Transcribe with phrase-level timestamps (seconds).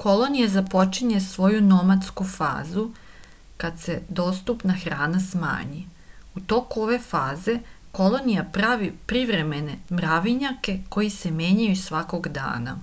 [0.00, 2.84] kolonija započinje svoju nomadsku fazu
[3.62, 5.80] kad se dostupna hrana smanji
[6.40, 7.54] u toku ove faze
[8.00, 12.76] kolonija pravi privremene mravinjake koji se menjaju svakog dana